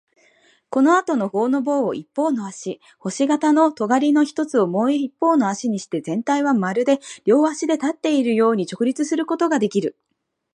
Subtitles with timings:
[0.71, 9.95] このあとのほうの棒を一方の足、星形のとがりの一つをもう一方の足にして、全体はまるで両足で立つように直立することができる。